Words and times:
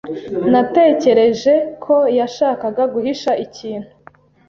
Natekereje 0.51 1.53
ko 1.83 1.95
yashakaga 2.19 2.83
guhisha 2.93 3.31
ikintu. 3.45 3.89